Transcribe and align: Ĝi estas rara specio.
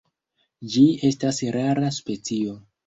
Ĝi 0.77 0.85
estas 1.11 1.43
rara 1.59 1.95
specio. 2.01 2.63